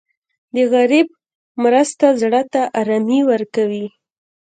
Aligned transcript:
د 0.55 0.57
غریب 0.73 1.07
مرسته 1.63 2.05
زړه 2.21 2.41
ته 2.53 2.61
ارامي 2.81 3.19
ورکوي. 3.31 3.85